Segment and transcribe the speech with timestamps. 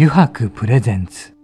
[0.00, 1.34] 油白プレゼンツ。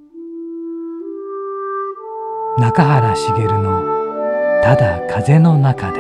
[2.57, 3.83] 中原茂の
[4.63, 5.99] 「ただ風の中で」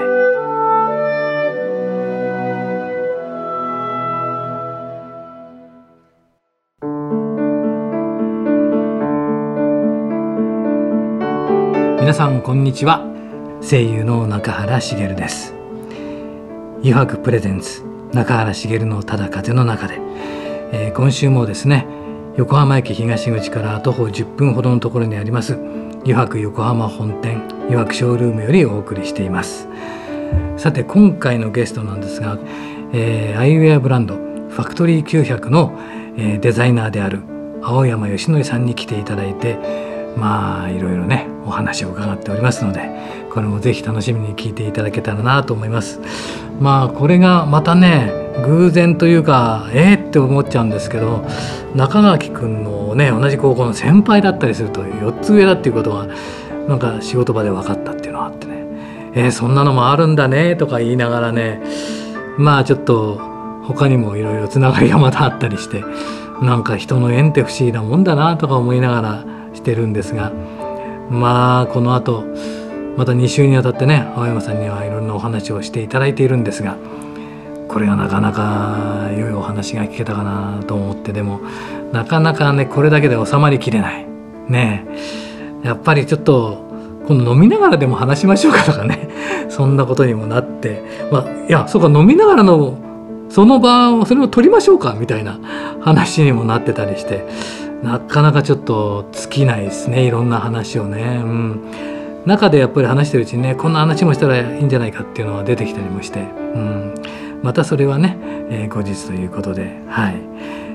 [12.00, 13.04] 皆さんこんにちは。
[13.68, 15.56] 声優の中原茂です。
[16.84, 17.82] 油白プレゼンツ
[18.12, 19.98] 中原茂のただ風の中で、
[20.70, 22.03] えー、今週もですね
[22.36, 25.54] 横浜駅東口から徒歩10分ほどのところにあります。
[26.02, 29.68] 油白横浜本店油白ショールームよりお送りしています。
[30.56, 32.36] さて今回のゲストなんですが、
[32.92, 35.78] えー、アイウェアブランドファクトリー900の、
[36.16, 37.22] えー、デザイナーである
[37.62, 39.58] 青山義則さんに来ていただいて
[40.16, 42.90] まあいろいろねお話を伺っておりますので
[43.30, 46.00] これもぜひ楽しみに聞いていただけたらなと思います。
[46.60, 51.24] まあこれがまたね偶然というかえー、って思っちゃうんですけど
[51.74, 56.08] 中垣君のね同じ高校の先輩だったりすると4つ上だっていうことが
[56.68, 58.64] なんか仕事場で分かったっていうのがあってね。
[59.16, 61.60] えー、そんなのもあるんだねとか言いながらね
[62.36, 63.20] まあちょっと
[63.62, 65.84] 他にもいろいろつながりがまたあったりして
[66.42, 70.32] なんか人の縁って不思議なもんだなとか思いながらしてるんですが
[71.10, 72.24] まあこの後
[72.96, 76.76] また2週にわたってね青山さんにはいろんなお話をしていただいているんですが
[77.68, 81.40] これがなかなか良いお話が聞けたかなと思ってでも
[81.92, 84.06] なかなかねこれだけで収まりきれない。
[84.48, 84.86] ね
[85.62, 86.62] やっぱりちょっと
[87.08, 89.08] 今度飲みながらでも話しましょうかとかね。
[89.48, 90.82] そんなことにもなって。
[91.10, 92.78] まあいやそうか飲みながらの
[93.28, 95.38] その場をそれを取りましょうかみたいな
[95.80, 97.26] 話にもなってたりして。
[97.84, 101.20] なかなかちょっと尽きないですねいろんな話をね。
[101.22, 101.60] うん。
[102.26, 106.24] 中でやっぱり話してるうちにねこんな話もしたらいいんじゃないかっていうのは出てきたりもして、う
[106.58, 106.94] ん、
[107.44, 108.16] またそれはね、
[108.48, 110.14] えー、後日ということではい、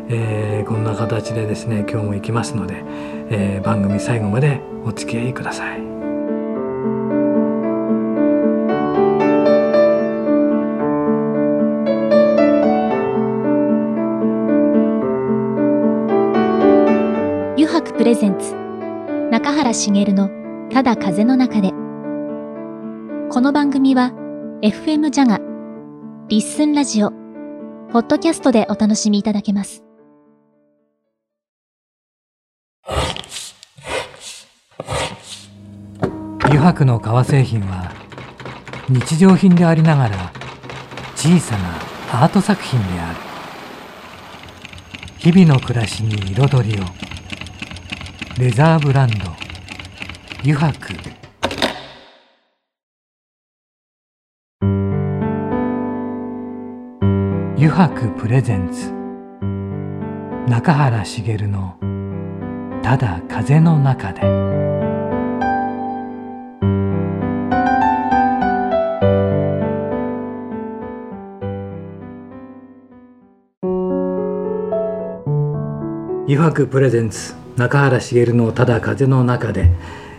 [0.10, 2.84] えー、こんな形でですね今日も行きますので、
[3.32, 5.90] えー、番組最後までお付き合いください。
[17.98, 18.56] プレゼンツ
[19.30, 20.30] 中原茂の
[20.72, 21.72] ただ風の中で
[23.30, 24.14] この番組は
[24.62, 25.49] FM ジャガ
[26.30, 27.10] リッスンラジオ。
[27.92, 29.84] ポッドキャストでお楽しみいただけます。
[36.44, 37.92] 油白の革製品は
[38.90, 40.32] 日常品でありながら
[41.16, 43.20] 小さなアート作品である。
[45.18, 46.86] 日々の暮らしに彩りを。
[48.38, 49.16] レザーブランド。
[50.44, 50.94] 油白。
[57.80, 58.92] 油白プレゼンツ。
[60.50, 61.78] 中原茂の
[62.84, 64.20] 「ただ風の中で」
[76.28, 79.72] 油白プレゼンツ中原茂の「ただ風の中で」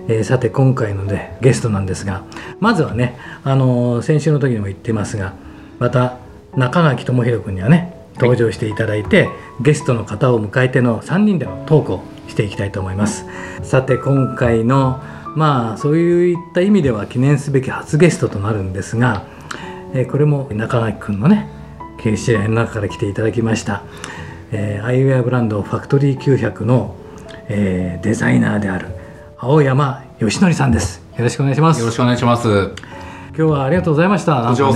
[0.08, 2.22] えー、さて今回の、ね、ゲストなんですが
[2.58, 5.34] まずはね、あのー、先週の時にも言ってますが
[5.78, 13.24] また中垣智弘君にはね登場していただいて、はい、ゲストの方を迎えての3人でのトークをしていきたいと思います。
[13.62, 15.00] さて今回の
[15.36, 19.24] まあそういった意味では記念すべき初ゲストとなるんですが、
[19.94, 21.48] えー、これも中垣君のね
[22.00, 23.82] 経営知り合いの中から来ていただきました、
[24.50, 26.96] えー、アイウェアブランドファクトリー900の
[27.50, 28.86] えー、デザイナーである
[29.36, 31.02] 青山義則さんです。
[31.16, 31.80] よろしくお願いします。
[31.80, 32.99] よろしくお願いします
[33.36, 34.48] 今日はありがとうございました。
[34.48, 34.74] こちらこ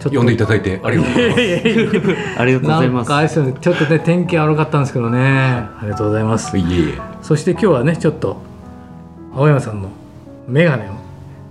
[0.00, 2.40] そ、呼んでいただいてありがとうございます。
[2.40, 3.34] ありがとうございます。
[3.60, 5.20] ちょっとね天気悪かったんですけどね。
[5.20, 6.56] ありがとうございます。
[6.56, 6.98] いえいえ。
[7.22, 8.38] そして今日はねちょっと
[9.34, 9.90] 青山さんの
[10.48, 10.92] 眼鏡を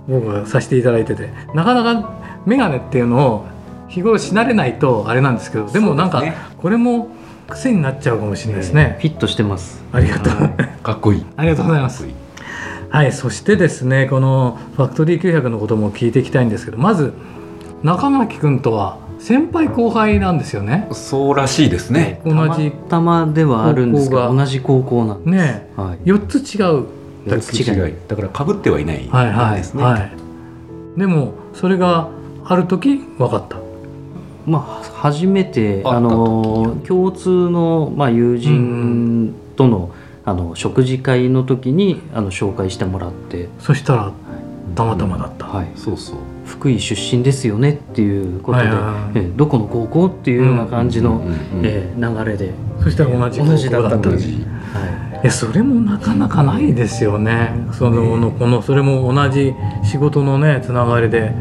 [0.08, 1.30] 僕がさせていただいてて。
[1.54, 2.12] なかなか
[2.46, 3.46] 眼鏡っていうのを
[3.88, 6.22] 日頃し慣れないとあれなんですけどでもなんか
[6.58, 7.08] これも
[7.48, 9.82] 癖になっちゃうかもしれないですね、フィットしてます。
[9.92, 10.32] ありがとう、
[10.82, 11.26] かっこいい。
[11.36, 12.06] ありがとうございます
[12.90, 17.12] はいそしてですねこのファクトリー900のことも聞いていきたいんですけどまず
[17.82, 20.88] 中垣君とは先輩後輩なんですよね。
[20.92, 22.22] そうらしいですね。
[22.24, 24.32] 同じたまではあるんですが。
[24.32, 25.28] 同じ高校なんです。
[25.30, 26.86] ね、はい、4つ違う。
[27.26, 27.94] 4つ違い。
[28.08, 30.06] だからかぶってはいないですね、はいはいは
[30.96, 32.08] い、でもそれが
[32.46, 33.58] ある時分かった。
[34.46, 39.90] まあ、初めてあの共通の、まあ、友人との,、
[40.24, 43.48] あの食事会の時にあの紹介してもらって。
[43.58, 44.12] そしたら
[44.74, 46.16] たまたまだった、はい、そうそう。
[46.44, 48.68] 福井出身ですよねっていうことで、
[49.14, 51.22] えどこの高校っていうような感じの、
[51.62, 52.52] え流れで。
[52.82, 54.46] そしたら同じ同じだったんですい。
[55.22, 57.52] やそれもなかなかないですよね。
[57.72, 61.34] そののこのそれも同じ仕事のねつながりで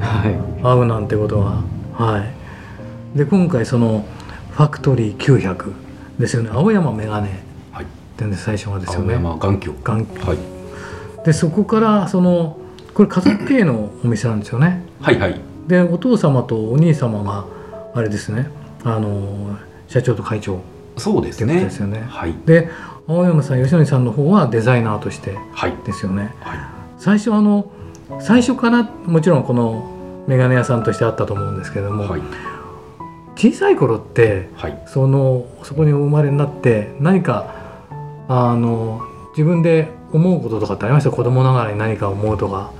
[0.61, 1.63] 会うなんてことは。
[1.93, 2.23] は
[3.15, 3.17] い。
[3.17, 4.05] で今回その
[4.51, 5.73] ファクトリー900
[6.19, 6.49] ですよね。
[6.53, 7.48] 青山メガネ
[8.19, 9.17] ってんで最初はですよね。
[9.17, 12.59] 眼鏡眼鏡、はい、でそこからその
[12.93, 14.83] これ家族系のお店なんですよね。
[14.99, 15.39] はいはい。
[15.67, 17.45] でお父様とお兄様が
[17.93, 18.49] あれですね。
[18.83, 19.57] あの
[19.87, 20.59] 社長と会長。
[20.97, 21.61] そうですね。
[21.61, 22.69] ですよね、はい、で
[23.07, 25.37] 青山さん吉野さんの方はデザイナーとして
[25.85, 26.59] ですよね、はい、
[26.97, 27.71] 最初あの
[28.19, 29.89] 最初からもちろんこの
[30.27, 32.21] 眼鏡屋さんとしてあったと思うんですけども、はい、
[33.35, 37.58] 小さい頃って、はい、そのそこにお生まれになって何か
[38.29, 41.11] あの自分で思うこととかってありました？
[41.11, 42.71] 子供ながらに何か思うとか。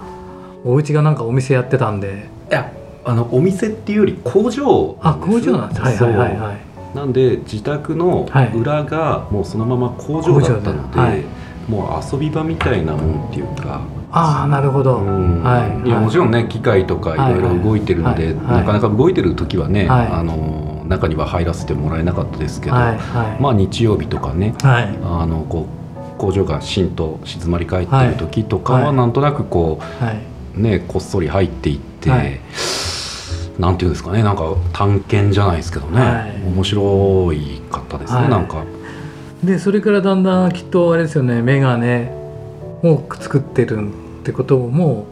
[0.63, 2.29] お家がなんかお店やってたんで。
[2.49, 2.71] いや
[3.03, 6.95] あのお店っていうより工場あ工場なんですはいはいはいはい。
[6.95, 11.23] なんで自宅の裏がもうそのまま工場だったので、はい、
[11.67, 13.81] もう遊び場みたいなもんっていうか。
[14.11, 25.68] ああなるほど、はい、いやもちろんね機械とかいろいろ動いてるので、なかなか動いてる時はね、あの中には入らせてもらえなかったですけど、まあ日曜日とかね、あのこ
[26.18, 29.80] う工場がしんと静まり返ってる時とかはなんとなくこ
[30.57, 32.41] う、ねこっそり入っていって。
[33.59, 38.63] なんていうんですかねなんか探検じゃないですけどね、はい、面白い方ですね、はい、なんか。
[39.44, 42.07] でそれからだんだんきっとあれですよね眼鏡
[42.83, 43.89] を作ってる
[44.21, 45.07] ってことも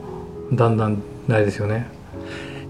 [0.54, 1.97] だんだんないですよね。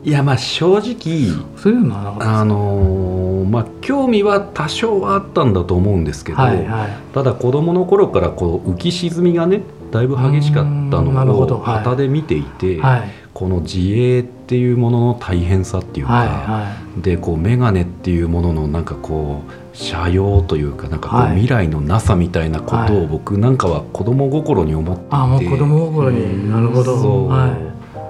[0.04, 1.28] いやまあ正直
[1.58, 9.62] そういうのはあのー、まあ興味は多少はあったんだと思うんですけど、はいはい、ただ子供の頃からこう浮き沈みがね
[9.92, 26.98] だいぶ激しかったのを旗で見ていて、はい、この自営っていうものの大変さっていうか、はいはい、でこう眼鏡っていうもののなんかこう斜陽というかなんかこう未来のなさみたいなことを僕なんかは子供心に思っていて、あもう子供心に、なるほど。
[27.00, 27.56] そう、は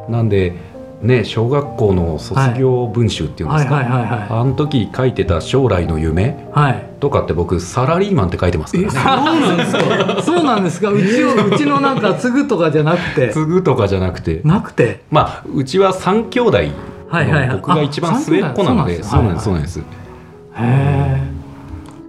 [0.08, 0.56] い、なんで
[1.02, 3.78] ね、小学校の卒業文集っていうんですか、
[4.30, 9.42] あの時書いてた将来の夢、はい、とかって僕サラリーマンって書いてますからね。
[9.44, 10.22] そうなんですか。
[10.24, 10.90] そうなんですか。
[10.90, 13.30] うちをうちのなんか継ぐとかじゃなくて。
[13.30, 14.42] 継ぐとかじゃなくて。
[14.44, 15.02] なくて？
[15.12, 16.74] まあうちは三兄弟はい
[17.10, 19.80] はいはい、僕が一番末っ子なので、そうなんですそうなんです。
[19.80, 19.84] へ
[20.60, 21.22] え。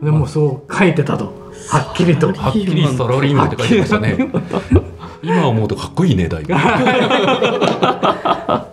[0.02, 1.26] でもそう書いてたと。
[1.70, 2.32] はっきりと。
[2.32, 4.16] はっきりサラリーマンって書いてましたね。
[5.22, 6.54] 今思うとかっこいいねだいぶ。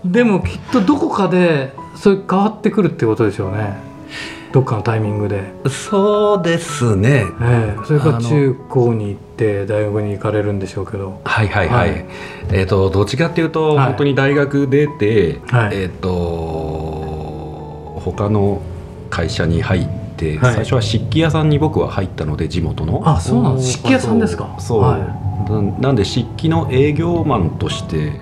[0.06, 3.96] でもきっとどこかでそれ変わってくるってことでしょうね。
[4.56, 5.52] どっかのタイミングで。
[5.70, 11.20] そうですね、えー、それから中高に行って大学に行かれるんでしょうけど。
[11.26, 12.06] はいはいはい、はい、
[12.54, 16.10] えっ、ー、とどっちかっていうと、はい、本当に大学出て、はい、えっ、ー、と
[18.06, 18.62] 他の
[19.10, 23.02] 会社に入って最初は漆器屋さんに僕は入ったので地元の。
[23.04, 24.56] あそうなんです漆器屋さんですか。
[24.60, 25.25] そう、はい
[25.80, 28.22] なんで漆器の営業マンとして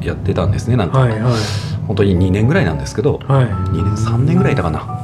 [0.00, 1.32] やってたんですね、はい、なんか、はいはい、
[1.86, 5.02] 本当に2年ぐらいなんですけど、はい、2年3年ぐらいいたかな。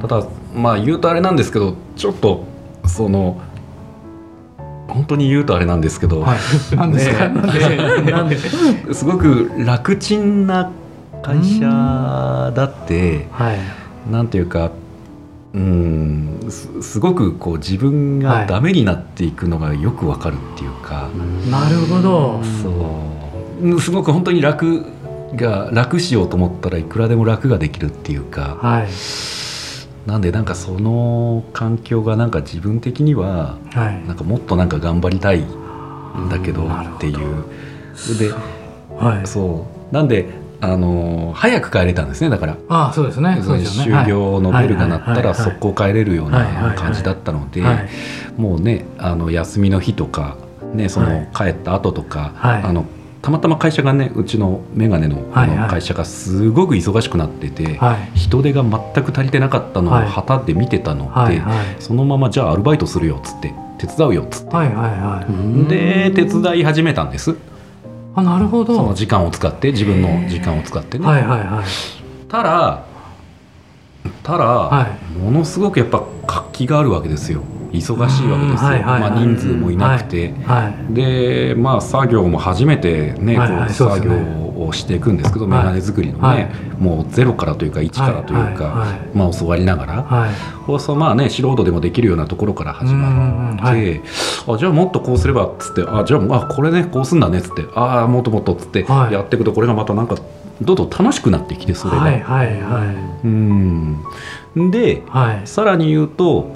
[0.00, 2.44] ただまあ言うとあれなんですけどちょっと
[2.86, 3.40] その
[4.88, 6.38] 本当に言うとあれなんですけど、はい、
[6.76, 8.36] なんですか、ね、
[8.92, 10.70] すごく楽ちんな
[11.22, 13.58] 会社だって、はい、
[14.10, 14.72] なんていうか
[15.54, 21.10] うんすごくこう自分がダメになっていくのがよくわかるっていうか、は
[21.46, 22.40] い、なるほど。
[22.62, 23.80] そう。
[23.80, 24.86] すごく本当に楽
[25.34, 28.88] が楽しようと思ったらいくらでも楽ができるっていうか、はい、
[30.08, 37.44] なんでなんかその環境がなんか自分的には、はい、なんかもっとなんか頑張りたいんだけどっていう。
[38.18, 38.32] で、
[38.96, 39.94] はい、そう。
[39.94, 42.56] なんであの早く帰れたんですねだから。
[42.68, 43.36] あそうですね。
[43.40, 47.64] 就業のベルが鳴ったら速攻帰れるような感じだったので
[48.36, 50.36] もうねあの休みの日とか、
[50.72, 52.86] ね、その帰った後とか、あの
[53.22, 57.80] たまたま会社がねうちの眼鏡のの会社がすごく忙しくなってて、
[58.14, 61.42] 人手が全く足りてなかったのを旗で見てたので、
[61.80, 67.36] そのままじゃあアルバイトするよっつって手伝うよっつって、で手伝い始めたんです。
[68.14, 68.76] あなるほど。
[68.76, 71.06] その時間を使って自分の時間を使ってね。
[71.06, 72.84] はいはいはい、ただ
[74.22, 77.42] ただ、はい、ものすごくやっぱ活気があるわけですよ。
[77.72, 80.64] 忙しいわけですよ、まあ、人数もいなくて、はい。
[80.64, 88.36] はい、でまあ作業も初めてね、はいはい、こう作業をしていくんですけど、眼鏡作りのね、もうゼロからというか1からとい。
[88.36, 94.00] うか、まあ、教わりながら、はい、そうまあね素人でもできるようなところから始まって、
[94.46, 100.16] あじゃあもっとこうすればっつってあじゃああこれねこうすんだねっつってああもっともっとっつってやっていくとこれがまたなんか
[100.60, 102.02] どんどん楽しくなってきてそれが。
[102.02, 102.84] はいはいは
[103.24, 104.02] い、うん。
[104.70, 106.54] で、はい、さらに言うと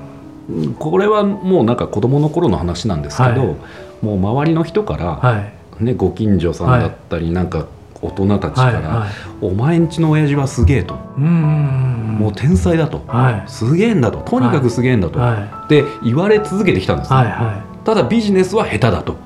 [0.78, 3.56] これはもうなんか子供の頃の話なんですけど、はい、
[4.02, 7.66] もう周りの人から、はい、ね、ご近所さんだったり、なんか
[8.06, 9.06] 大人たちから、
[9.40, 14.18] お前んちの親父はすげえと、もう天才だと、はい、すげえんだと。
[14.18, 17.34] とにかくすげえんだと、はい、言われ続けてきたんです、ね、
[17.84, 19.16] ただビジネスは下手だと。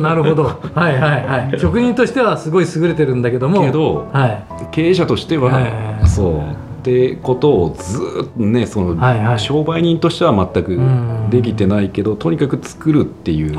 [0.00, 0.44] なるほど。
[0.74, 1.56] はいはいはい。
[1.60, 3.60] 職人としてはすごい優れてるんだけども。
[3.62, 5.60] けど、はい、経営者としては、は
[6.02, 6.40] い、そう。
[6.40, 10.78] ってことをずっとねその、はいはい、商売人としては全く
[11.30, 13.56] できてないけど、とにかく作るっていう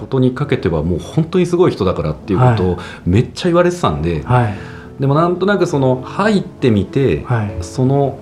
[0.00, 4.54] ことにかけてはもう本当にすごい人だからっていうことをめっちゃ言われてたんで、はい、
[4.98, 8.18] でもなんとなくその入ってみて、はい、その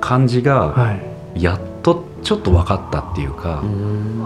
[0.00, 0.96] 感じが
[1.34, 3.62] やっとちょっと分かったっていうか、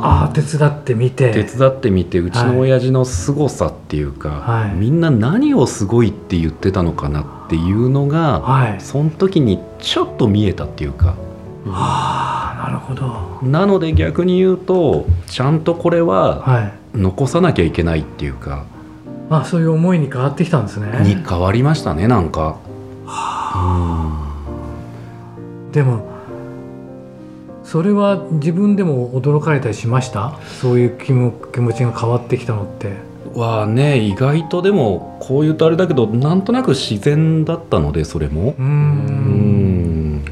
[0.03, 1.33] ああ手伝ってみて。
[1.33, 11.17] 手伝ってみてうちの親父の凄さっていうか、はい、みんな何をすごいって言ってたのかなっていうのが、はい、その時にちょっと見えたっていうか。
[11.67, 12.30] はあ
[12.63, 13.39] なるほど。
[13.43, 18.65] なので逆に言うとちゃんとこれは残さなきゃいけないっていうか、
[19.29, 21.01] まあ、そういう思いに変わってきたんですね。
[21.03, 22.59] に変わりましたねなんか、
[23.07, 26.05] はあ、でも
[27.65, 30.39] それは自分でも驚かれたりしました？
[30.61, 31.33] そういう気持
[31.73, 33.09] ちが変わってきたのって。
[33.35, 38.55] はね意外とでもこう言うとあれだけどなんとなく自然だったのでそれも。
[38.59, 40.25] うん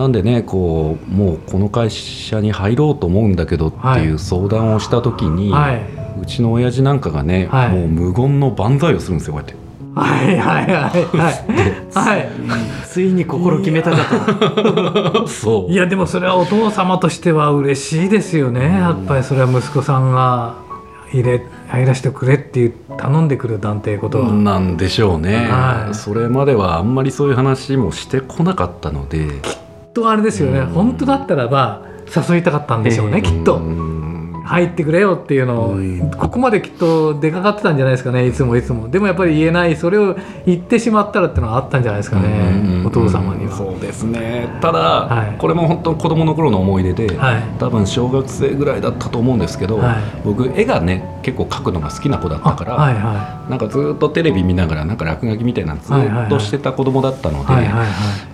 [0.00, 5.82] なんでねこうもうこの会社に入ろうと思うんだけどっていう相談をした時に、はい、
[6.22, 9.60] うちの親父なんかがね、はい、もう無言の万歳をするんですよこうやって。
[9.94, 12.28] はいはいはい はい、
[12.86, 13.96] ついに心決めたか
[15.12, 15.26] と。
[15.26, 15.70] そう。
[15.70, 20.54] いやでもそれはお父様としては嬉しいですよね、やっぱりそれは息子さんが
[21.12, 24.30] 入れ入らせてくれっていう頼んでくるなんてことは。
[24.30, 29.26] なんでしょうね、はい、それまではあんまりそういう話もしてこなかったので。
[29.42, 29.58] きっ
[29.92, 31.82] とあれですよね、本当だったらば
[32.14, 33.60] 誘いたかったんでしょうね、きっと。
[34.42, 35.76] 入ってくれよっていうのを、
[36.16, 38.88] ここまできっと出かかってたんじゃないですかねいつもいつも。
[38.88, 43.52] でもやっぱり言えないそれを言ってしまったらっていうのはあったんじゃないですかね、お父様には。
[43.52, 44.48] そうですね。
[44.60, 57.54] ただ、はい、これも本当子供の頃の思い出で、はい、多分小学生ぐらいだったと思うんですけど、はい、僕絵がね結構描くのが好きな子だったから、はいはい、なんかずっとテレビ見ながらなんか落書きみたいなずっとしてた子供だったので、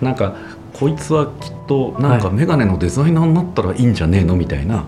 [0.01, 0.33] なんか
[0.79, 4.85] こいつはきっとなんか眼鏡のデザイナーになったらいいんじゃねえのみたいな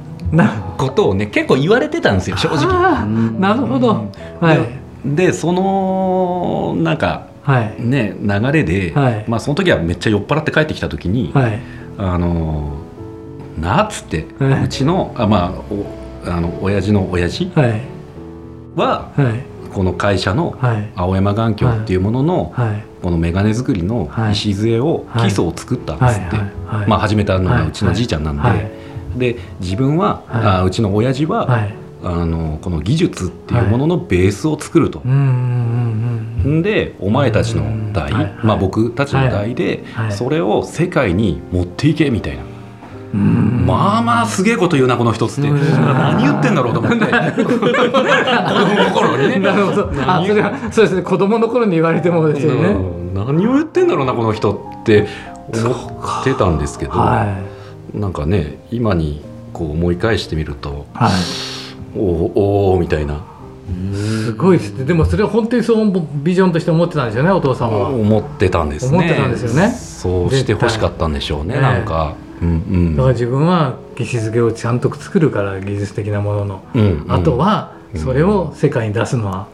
[0.77, 3.05] ことをね結構言われてたんですよ正直。
[3.39, 11.59] なるほど、はい、でそのなんか、はい、ね流れで、はい、まあその時はめっちゃ酔っ払って帰ってきた時に、はい、
[11.97, 12.77] あの
[13.59, 19.35] なっつって、はい、うちのあまあおあの親父の親父は、は
[19.69, 20.57] い、この会社の
[20.95, 22.53] 青山眼鏡っていうものの、
[23.01, 26.37] この眼鏡作りの礎を、基礎を作ったんですって、
[26.87, 28.79] まあ始めたのがうちのじいちゃんなんで。
[29.15, 35.01] で自分は、はい、あうちの親父は、はい、あのこの技術っていうもののベースを作ると。
[36.61, 38.13] でお前たちの代、
[38.43, 42.43] まあ、僕たちの代で、それを世界に持っていけみたいな。
[43.13, 45.49] まあまあすげえこと言うなこの人っつって。
[45.49, 46.97] 何言ってんだろうと思って。
[46.97, 49.39] 子供の頃にね。
[49.39, 49.91] なるほど。
[50.05, 51.01] あそれはそうですね。
[51.01, 52.75] 子供の頃に言われてもですよね、
[53.15, 55.07] 何を言ってんだろうなこの人って
[55.53, 55.71] 思
[56.21, 57.25] ってたんですけど、は
[57.95, 57.99] い。
[57.99, 59.23] なんかね今に
[59.53, 61.11] こう思い返してみると、はい、
[61.97, 63.21] おおみたいな。
[63.93, 64.85] すごいですね。
[64.85, 67.89] でもそれは本当にそうビジョンとして思ってたんですよねお父様は。
[67.89, 68.97] 思ってたんですね。
[68.97, 69.69] 思ってたんですよね。
[69.71, 79.47] そうしてほしかったんでしょうね、ね、なんか、うんうん、だから自分は技術付けをちゃんと作るから技術的なものの、うんうん、あとはそれを世界に出すのは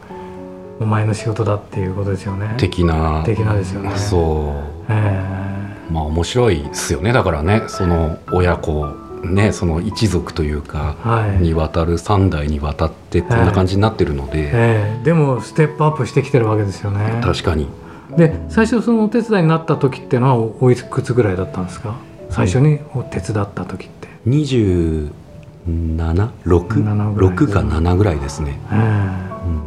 [0.78, 2.54] お前の仕事だっていうことですよね。
[2.58, 3.22] 的な。
[3.24, 3.96] 的なですよね。
[3.96, 5.46] そう、えー
[5.90, 7.62] まあ面白いですよねだからね。
[7.68, 8.86] その親子
[9.24, 17.20] ねその一族というか、はい、にわたる3代にわたってこんな感じになってるので、えー、でもステップアップしてきてるわけですよね。
[17.22, 17.68] 確かに。
[18.16, 21.94] で最初そのお手伝いになった時っていうのはおいくつぐらいだったんですか？
[22.36, 25.10] 最初にお手伝った時って、うん、27
[26.44, 28.58] 6か7ぐらいですね、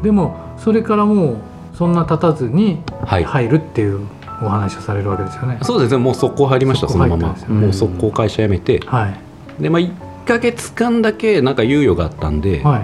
[0.03, 1.37] でもそれからもう
[1.73, 5.59] そんな経たずに入るっていう、はいお話をされるわけですよね。
[5.61, 5.97] そうですね。
[5.97, 9.09] もう速攻入りましたそのまま、もう速攻会社辞めて、は
[9.59, 9.91] い、でまあ1
[10.25, 12.81] か月間だけなんか猶予があったんで、はい、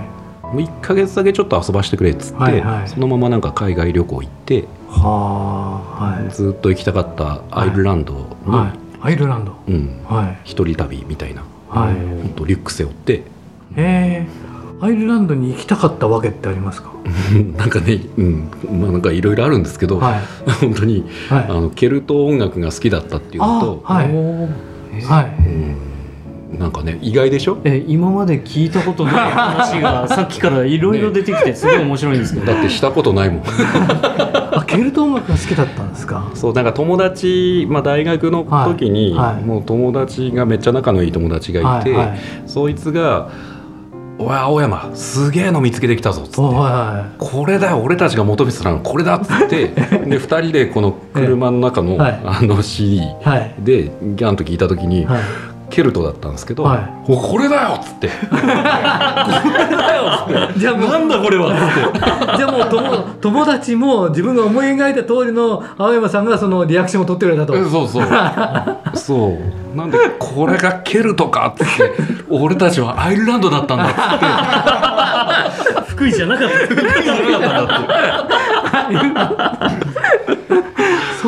[0.53, 10.03] もう1か月だけちょっと遊ばしてくれっつって、はいはい、そのままなんか海外旅行行っては、はい、ずっと行きたかったアイルランドに、はい、アイルランド、うん。
[10.09, 13.13] はい、一人旅みたいな、はい、本当リュック背負って。
[13.13, 13.23] へ
[13.77, 14.27] え。
[14.81, 16.91] アイルランドに行きたかったわけってありますか？
[17.55, 18.49] なんかね、うん。
[18.81, 20.21] まあ、なんかいろいろあるんですけど、はい、
[20.59, 24.07] 本当に、はい、あのケルト音楽が好きだったっていうのと、はい。
[24.07, 24.15] はい。
[25.45, 25.75] うん、
[26.59, 27.57] なんかね意外でしょ？
[27.63, 33.43] え今まで聞いたことない話が さっきからいろいろ出てきてすごい面白いんですけど、だってしたことないもん。
[34.57, 36.29] あケルト音楽が好きだったんですか？
[36.33, 43.29] そうなんか友達、まあ、大学の時に、はいはい、もう友達がめっちゃ仲のいい友達がいて、はいはい、そいつが
[44.17, 49.67] 「おい青山すげえの見つけてきたぞ」っつって、はいはい、これだよ俺たちが求めてたのこれだ」っつって。
[50.05, 53.01] で2人でこの車の中の,、あの CD
[53.59, 55.05] でギャンと聞いた時に、
[55.75, 58.47] ケルトだったんですけど「はい、おこれだよ!」っつって「これだ
[59.97, 62.37] よ!」っつって「じゃあなんだこれは!」っつって。
[62.37, 67.53] じゃあもう友友達も自分が思い描いた通りの青山さんがそのリアクションを取ってくれたと。
[67.69, 68.07] そうそう。
[68.93, 69.37] そ
[69.73, 69.77] う。
[69.77, 71.91] なんでこれがケルトかっつって
[72.29, 73.95] 俺たちはアイルランドだったんだっつっ
[75.83, 75.85] て。
[75.89, 76.55] 福井じゃなかった。
[76.55, 77.73] 福井じゃなかった
[79.65, 79.67] っ
[80.61, 80.64] て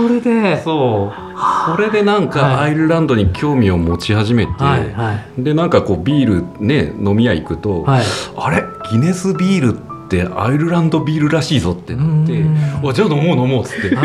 [0.08, 0.62] それで。
[0.64, 1.76] そう。
[1.76, 8.06] それでなんかアイルランドに興味を持ち始めて、はいはい、でなんかこうビールね飲み屋行くと、はい、
[8.38, 8.64] あれ？
[8.90, 12.44] ギネスビールってアイルランドビールらしいぞってなって
[12.82, 13.96] 「おじゃあ飲もう飲もう」っつって。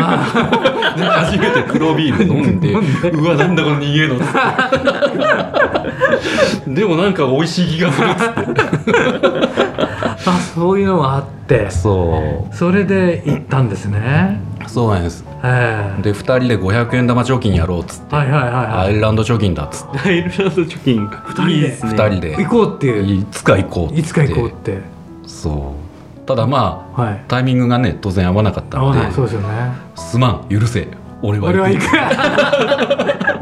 [0.93, 2.71] 初めて黒ビール飲んで
[3.09, 4.27] 「うわなんだこの逃げの」っつっ
[6.65, 6.69] て。
[6.69, 8.61] でもなんか美味しい気がするっつって。
[10.25, 11.71] あそういうのがあって。
[11.71, 12.55] そう。
[12.55, 14.39] それで行ったんですね
[14.73, 15.23] そうなんです。
[15.23, 19.99] で2人で500円玉貯金やろうっつって、はいはいはいはい、アイルランド貯金だっつって。
[19.99, 21.77] アイルランド貯金2人で。
[21.95, 22.43] 2人で。
[22.43, 22.87] 行こうって。
[22.87, 24.81] いういつか行こういつか行こうって。
[25.27, 25.75] そ
[26.23, 26.25] う。
[26.25, 29.11] ただまあ、はい、タイミングがね当然合わなかったので。
[29.11, 29.73] そうですよね。
[29.95, 30.49] すまん。
[30.49, 30.87] 許せ。
[31.21, 31.85] 俺は行く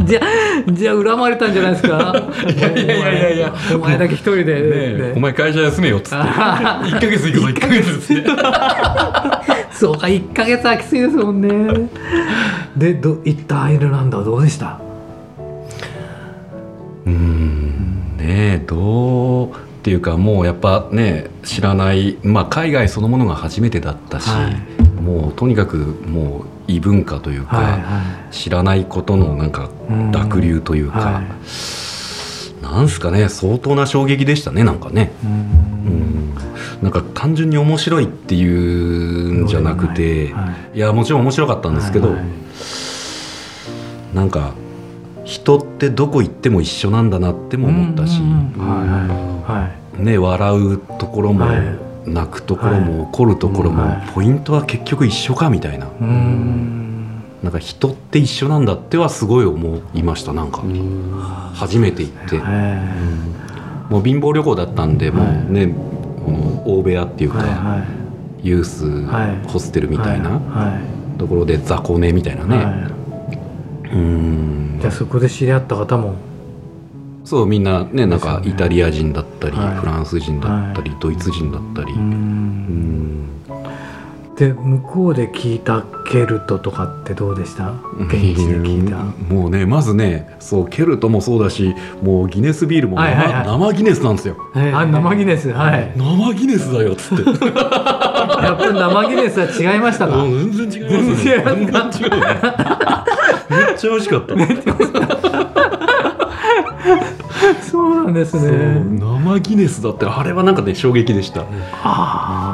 [0.06, 0.22] じゃ
[0.72, 2.14] じゃあ恨まれたんじゃないですか？
[2.56, 3.54] いやいやいやいや。
[3.76, 6.16] お前だけ一人で、ねね、お前会社休めよっつって。
[6.26, 8.30] 1か月行くぞ1か月って
[9.72, 11.90] そうか1か月はきついですもんね。
[12.78, 14.80] でど行ったアイルランドはどうでした？
[17.06, 35.12] うんねどうっていうかもうやっぱね知らない、まあ、海外そのものが初めてだったし、はい、もうとにかくもう異文化というか、はいはい、知らないことのなんか濁流というか、はい、なんすかね相当な衝撃でしたねなんかね。
[35.24, 36.34] うん。
[36.82, 42.18] なんか単純に面白いっていうんじゃなくて、はい、いやもちろん面白かったんですけど、はい。
[42.18, 44.54] はい、なんか
[45.24, 48.20] 人ってどこ行っても一緒なんだなっても思ったし、
[49.98, 55.88] ね笑うところも、はい泣くところも怒るところも、ポイントは結局一緒かみたいな。
[57.44, 60.62] なんか人って一緒なんだってはすごい思いましたなんか。
[61.54, 62.38] 初めて行って、
[63.90, 65.68] もう貧乏旅行だったんで、もうね
[66.26, 67.84] この大部屋っていうか、
[68.44, 69.08] ユース
[69.48, 70.40] ホステルみたいな
[71.18, 72.88] ところで雑魚寝みたいなね、
[73.92, 74.78] うん。
[74.80, 76.16] じゃあそこで知り合った方も
[77.24, 81.94] そうみんなねなんかイタリア人だったり、はい、フランス人だったり、はい、ドイツ人だったり。
[81.94, 83.28] うん。
[84.38, 87.74] で向こうで聞いたケルトとかってどうでした？
[88.00, 88.96] 現地で聞いた。
[89.32, 95.52] もうねまずねそうケルトもそうだしもうギネスビールも生はいはいはい、生ギネスなんですよ、あ生ギネス。
[95.52, 95.94] はい。
[95.96, 97.24] 生ギネスだよっつって。
[97.30, 97.34] や
[98.54, 100.18] っぱり生ギネスは違いましたか？
[100.24, 101.44] 全然違いますね。
[101.46, 102.26] 全然違うね。
[103.52, 104.34] めっちゃ美味しかった
[108.12, 108.84] なんですね。
[109.00, 111.46] 生ギネスだったらあれはなんかね衝撃でした、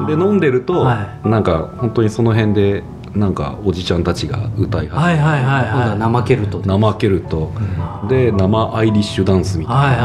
[0.08, 2.84] で飲んでると、はい、なんか本当にその辺で
[3.16, 7.52] なんかおじちゃんたちが歌い始めて、はいはいはいはい、生ケルト生ケルト、
[8.08, 10.00] で生アイリッシュダンスみたいな、はいはい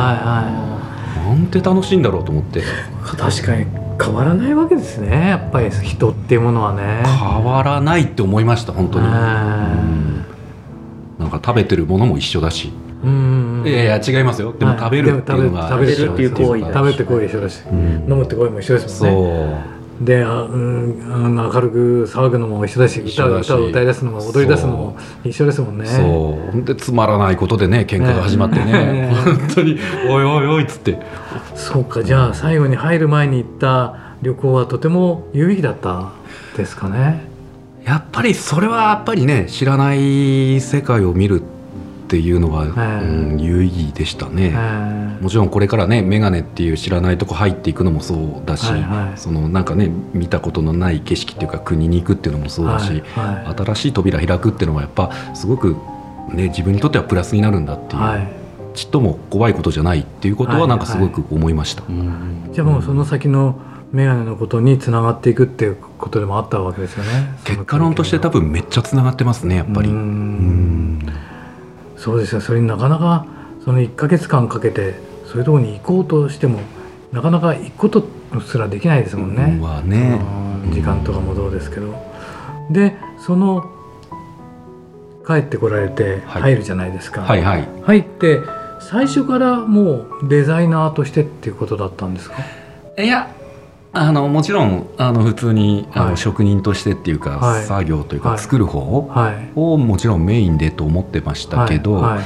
[1.27, 2.63] はい、なんて楽しいんだろうと思って。
[3.05, 3.67] 確かに
[4.03, 5.29] 変わらないわけですね。
[5.29, 7.03] やっぱり人っていうものはね。
[7.05, 9.13] 変わらないって思いました本当に、うん、
[11.19, 12.73] なんか食べてるものも一緒だし。
[13.05, 14.55] うんいやいや違いますよ。
[14.59, 19.83] でも食べるっていうのが、食べるっていう行為食べて行為一緒だし、飲むって行為も一緒ですもんね。
[20.01, 25.87] であ、うん、明るく騒ぐのも一緒だし歌歌を歌い出すのも踊り出すのも一緒ですもんね。
[25.87, 26.63] そう。
[26.63, 29.13] でつまらないことでね喧嘩が始まってね。
[29.25, 29.79] 本当に
[30.11, 30.99] 「おいおいおい」っつって。
[31.55, 36.11] そうかじゃあ最後に入る前に行った旅行はとても有意義だった
[36.57, 37.31] ですかね。
[37.85, 41.62] やっぱりそれはやっぱりね知らない世界を見るって
[42.19, 44.55] いうのは、うん、有意義でしたね。
[45.21, 53.01] もちろんこれからね眼鏡っていう知らないとこ入っていくのもそうだし、はいはい、そのなんかね見たことのない景色っていうか国に行くっていうのもそうだし、はい
[53.45, 55.77] はい、新しい扉開くっていうのはやっぱすごく、
[56.31, 58.29] ね、自分にとってはプラスになるんだっていう、はい、
[58.75, 61.83] ちっとも怖いことじゃないっていうことはなんかすごく思いました。
[61.83, 62.05] はいは
[62.51, 63.61] い、じゃあもうその先の
[63.93, 67.39] 眼鏡のことにつながっていくっていうことでもあったわけですよね。
[67.45, 69.91] 結果論として多分めっちゃつながってますねやっぱり。
[69.91, 70.72] うん
[72.03, 73.27] そうですよそれになかなか
[73.65, 76.59] その1か月間かけてそういうところに行こうとしても
[77.13, 79.45] なかなか行くことすらできないですもんね。
[79.45, 80.21] うん、ね
[80.73, 81.95] 時間とかもどうですけど。
[82.71, 83.71] でその
[85.25, 87.23] 帰ってこられて入るじゃないですか。
[87.23, 88.41] はいはい、入って
[88.81, 92.37] 最初からもうデザイナーとしてっていうことだったんですか？
[92.99, 93.31] いや
[93.95, 98.81] あのもちろんあの普通に、あの職人としてっていうか、はい、作業というか、作る方
[99.55, 102.19] をもちろんメインでと思ってましたけど、あ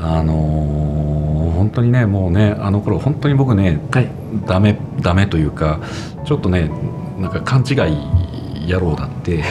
[0.00, 4.08] のー、本当にねもうねあの頃本当に僕ね、はい、
[4.46, 5.80] ダメダメというか
[6.24, 6.70] ちょっとね
[7.18, 9.44] なんか勘違い野郎だって。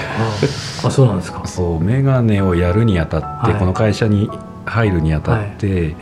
[0.83, 1.45] あそうなんですか。
[1.45, 4.29] そう眼鏡をやるにあたって、この会社に
[4.65, 5.95] 入るにあたって、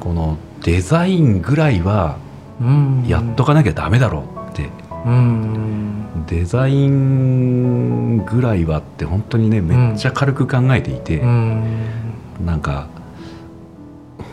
[0.00, 2.16] このデザインぐらいは
[3.06, 4.33] やっとかなきゃダメだろう
[6.26, 11.62] デザインぐらいはって本当にねめっちゃ軽く考えていて、うん、
[12.44, 12.88] なんか、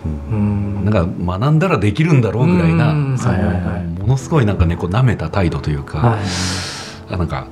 [0.05, 6.17] うん、なんか学んだらできるんだろうぐらいな、ものすごいなんかねこう舐めた態度というか、は
[7.09, 7.47] い、なんか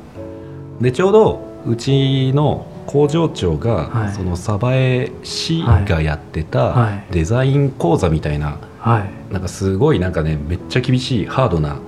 [0.79, 11.79] でちょうどうちの工場長が、はい、その鯖江市がやってたデザイン講座みたいな、はい、なんかすごいなんかねめっちゃ厳しいハードな、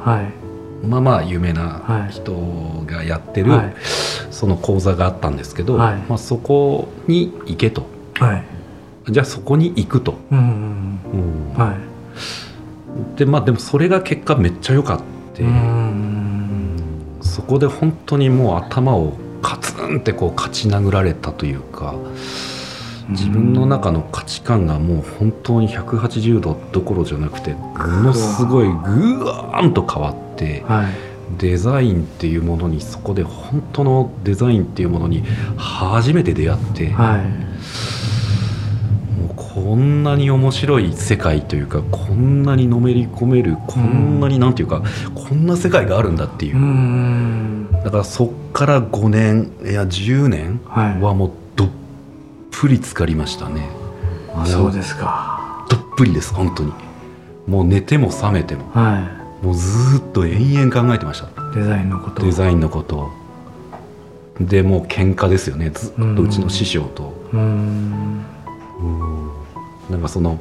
[0.83, 2.33] まあまあ有名な人
[2.87, 3.75] がやってる、はい、
[4.31, 8.37] その講座があったんですけど、はい、まあ、そこに行けと、は
[9.07, 10.15] い、じゃあそこに行くと。
[10.31, 11.73] うんうんは
[13.15, 15.03] い、でまあでもそれが結果めっちゃ良かった。
[17.21, 21.95] そこで本当にもう頭をカツンってこう勝ち殴られたというか。
[23.11, 30.91] 自分の中の価値観がもう本当に180度どころじゃなくてものすごいぐわーんと変わって、はい、
[31.37, 35.23] デザインっていうものにそこで本当のデザインっていうものに
[35.57, 37.21] 初めて出会って、はい、
[39.21, 44.83] もうこんなに面白い世界というかこんなにのめり込めるこんなになんていうか、
[45.15, 47.71] こんな世界があるんだっていう。
[47.83, 51.31] だからそっから5年いや10年はもう
[52.61, 53.67] ぷり浸かりましたね。
[54.45, 55.65] そうですか。
[55.67, 56.71] どっぷりです本当に。
[57.47, 58.99] もう寝ても覚めても、は
[59.41, 61.51] い、もうずっと延々考えてました。
[61.55, 63.09] デザインのことデザインのこと
[64.39, 65.71] でもう喧嘩ですよね。
[65.71, 67.19] ずっとうちの師匠と。
[67.33, 68.21] うん。
[69.89, 70.39] なんかその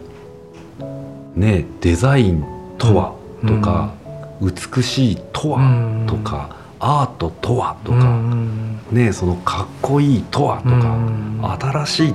[1.35, 2.45] ねデザイン
[2.77, 3.15] とは
[3.47, 3.95] とか、
[4.43, 8.21] 美しいとはとか、アートとはとか、
[8.91, 12.15] ね、そのかっこいいとはとか、新しい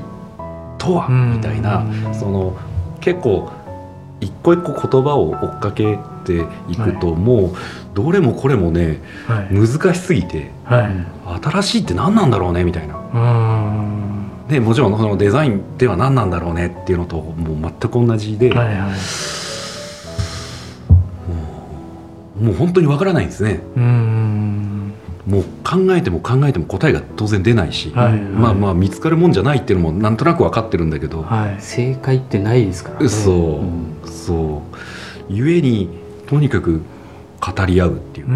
[0.77, 2.57] とはみたいな、その
[2.99, 3.51] 結構
[4.19, 7.55] 一個一個言葉を追っかけていくと、はい、もう
[7.93, 12.95] どれもこれもね、はい、難しすぎて、はい、新しいって何なんだろうねみたいな。
[14.49, 18.99] でもちろんそのデザインでは何なんだろうねっていうのともう全く同じで、はいはい、
[22.39, 23.61] もう本当にわからないんですね。
[23.75, 24.93] うん。
[25.25, 28.11] もう考えても考えても答えが当然出ないし、はい。
[28.11, 33.09] はい、まあまあ見つかるもんじゃないっていうのもなんとなく分かってるんだけど、はい、正解ってないですからね。
[33.09, 34.77] そう、うん、そう。
[35.29, 35.89] ゆえに
[36.27, 36.81] とにかく
[37.39, 38.33] 語り合うっていうか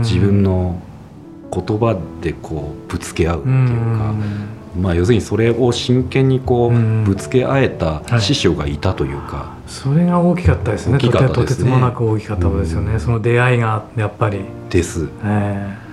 [0.00, 0.80] 自分の
[1.52, 4.14] 言葉でこうぶつけ合うっていうか
[4.78, 10.98] まあ要するにそれを真剣にこうぶつけ合えた師匠がいたというか、はい、それが大きかったですね。
[10.98, 11.08] ね。
[11.28, 14.40] とてつもなく大きかったですよね、その出会いがやっぱり。
[14.70, 15.84] です、えー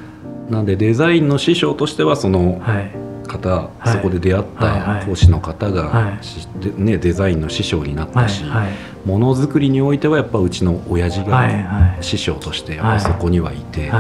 [0.52, 2.62] なんでデザインの師匠としてはその
[3.26, 6.20] 方、はい、そこで出会った講師の方が、は
[6.78, 8.44] い、ね、デザインの師匠になったし、
[9.06, 13.92] ものづくりにおいてはやっぱうちの親父が師匠としてやっぱそこにはいて、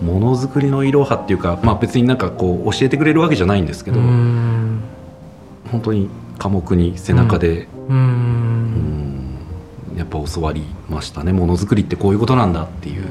[0.00, 4.82] ものづくりのいろはっていうか、まあ、別になんかこう教えてくれるわけじゃないんですけど本
[5.82, 7.68] 当に科目に背中で。
[7.90, 8.97] うん
[9.98, 13.04] やっぱ教わりましたねものづくりってこういうことなんだっていう。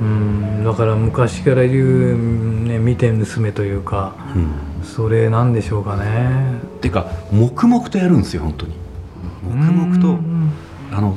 [0.00, 6.60] うんだから昔から言う、ね、見て盗めというか、うん、それなんでしょうかね。
[6.80, 8.74] てか黙々とやるんですよ本当に。
[9.42, 10.18] 黙々と
[10.92, 11.16] あの、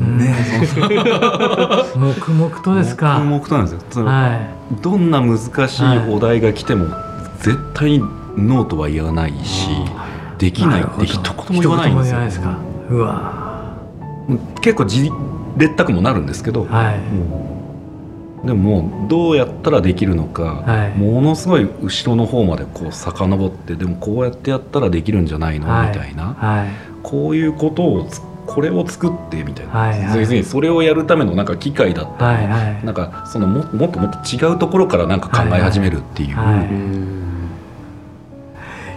[0.00, 0.34] うん、ね
[1.96, 3.20] 黙々とですか。
[3.20, 4.04] 黙々となんですよ。
[4.04, 4.34] は
[4.72, 7.98] い、どんな難しいお題が来ても、はい、絶対に
[8.36, 9.68] ノーとは言わないし、
[10.38, 12.73] できないって一言も言わないんですよ。
[12.90, 13.76] うわ。
[14.60, 15.10] 結構じ
[15.56, 26.68] れったくもなるんですけど、はい、でももうどうやったらできるのか、はい、ものすごい後ろの方までこう遡ってでもこうやってやったらできるんじゃないの、はい、みたいな、はい、
[27.02, 28.08] こういうことを
[28.46, 36.36] これを作ってみたいな、はいはい、それをやるためのなんか機械だったり、はいはい、なんかそのももっともっと違うところからなんか考え始めるっていう。
[36.36, 36.58] はい。
[36.58, 37.24] はい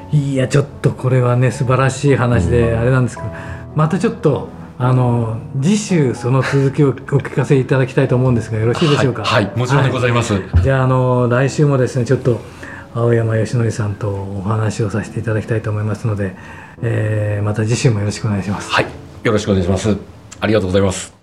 [0.09, 3.29] いやちょっとこれはね素晴らしい話であれなんですけど、
[3.77, 9.23] またちょっとあの次週その続きをお聞かせいただきたいと思うんですがよろしいでしょうか？
[9.23, 10.33] はい、はい、もちろんでございます。
[10.33, 12.41] はい、じゃああの来週もですねちょっと
[12.95, 16.35] 青山義則さんとお話をさせていただきたいと思いますので、
[16.81, 18.71] えー、また次週もよろしくお願いします。
[18.71, 18.87] はい、
[19.21, 19.95] よろしくお願いします。
[20.39, 21.15] ありがとうございます。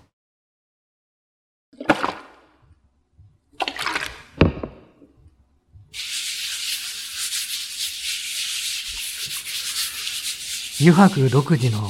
[10.79, 11.89] 油白独自の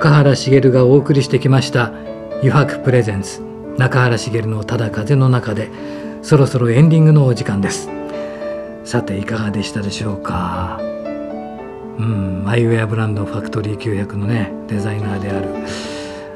[0.00, 1.92] 中原茂がお送りしてきました
[2.40, 3.42] 「油白プレゼンツ
[3.76, 5.68] 中原茂のただ風の中で」
[6.24, 7.90] そろそろエンディングのお時間です。
[8.84, 10.80] さていかがでしたでしょうか。
[11.98, 15.48] うんマイウェアブランドファクトリー900のねデザイナーである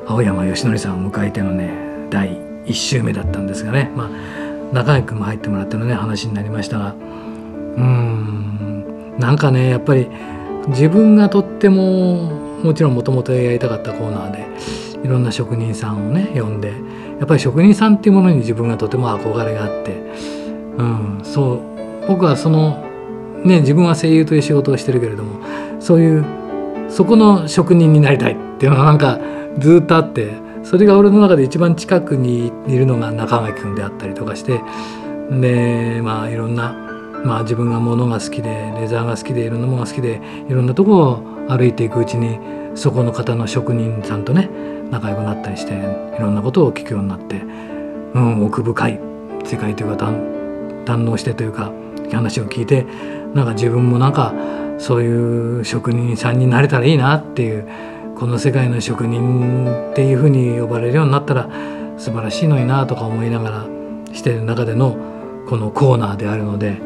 [0.07, 1.71] 青山義則さんを迎えてのね
[2.11, 3.91] 第1週目だったんですがね。
[3.97, 4.11] ま
[4.73, 6.95] あ中居君も入ってもらってのね話になりましたが。
[7.79, 10.07] うんなんかねやっぱり
[10.69, 16.73] 自分がとってももちろんもともとやりたかったコーナーでいろんな職人さんをね呼んで
[17.19, 19.93] やっぱり職人さんっていうものに自分がとても憧れがあって、
[20.79, 22.83] うん、そう僕はその
[23.45, 25.41] ね自分は声優という仕事をしてるけれども
[25.79, 26.25] そういう
[26.89, 29.21] そこの職人になりたいっていうのがなんか
[29.59, 34.63] ずっとあってそれが俺の中で一番近くにいるのが中垣君であったりとかして
[35.31, 36.73] でまあいろんな
[37.25, 42.39] まあ自分が物が好きでレザーが好きでいろんなものが好きでいろんなとこを歩いていくうちに
[42.75, 44.49] そこの方の職人さんとね
[44.91, 47.37] 仲良くなったりしていろんなことを聞くようになって、
[48.15, 49.01] うん、奥深い
[49.45, 50.07] 世界というか
[50.85, 51.73] 堪能してというか
[52.13, 52.87] 話を聞いて
[53.35, 54.35] なんか自分もなんか
[54.79, 57.69] そういう職人さんになれたらいいなっていう
[58.17, 61.49] この世界の職人っていうふうに呼ばれるようになったら
[61.97, 63.67] 素晴らしいのになとか思いながら
[64.13, 64.97] してる中での
[65.49, 66.79] このコーナーであるので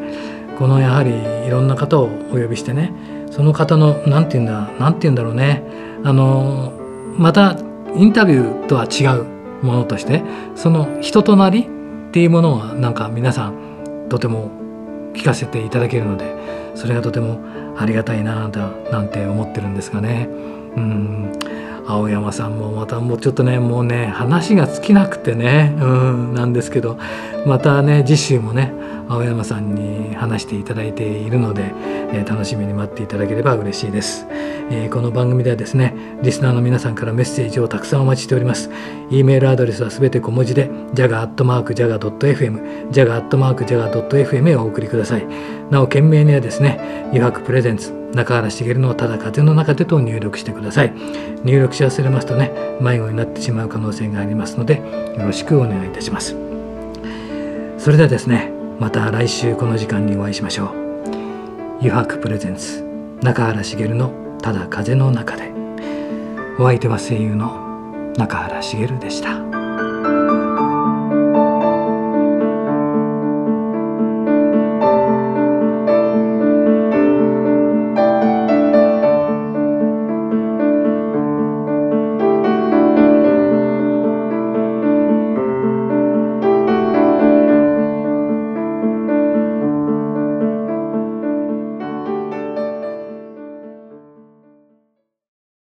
[0.57, 1.11] このやはり
[1.47, 2.93] いろんな方をお呼びしてね
[3.31, 5.63] その方の何て言うんだ何て言うんだろうね。
[6.03, 6.73] あの
[7.17, 7.57] また
[7.95, 9.25] インタビューとは違う
[9.65, 10.23] ものとして
[10.55, 14.49] その人となりっていうものはなんか皆さんとても
[15.13, 16.33] 聞かせていただけるので
[16.75, 17.39] それがとても
[17.77, 20.27] ありがたいななんて思ってるんですがね。
[20.75, 21.31] うん。
[21.89, 26.99] 青山さんもまたもうちょっとねもうね話が尽きなくてねうんなんですけど
[27.47, 28.71] またね次週もね
[29.09, 31.73] 青山さんに話していただいているので、
[32.13, 38.69] えー、楽しみに待っていただければ嬉しいです、えー、この番組ではですねリスナーの皆さんからメッセージをたくさんお待ちしております。
[39.09, 45.25] e メールアドレスはすべて小文字で jaga.jaga.fm jaga.jaga.fm へお送りください。
[45.71, 50.93] なお件名にはですね余白プレゼンツ中原茂のただ風の中でと入力してください。
[51.43, 54.77] 入力し忘れますとね迷子になってしまう可能性がありますので
[55.17, 56.35] よろしくお願いいたします。
[57.77, 60.69] それではですねまた来週この時間にお会いしましょう。
[61.79, 62.83] 油白プレゼンツ
[63.21, 65.51] 中原茂のただ風の中で。
[66.57, 69.48] お相手は声優の中原茂でした。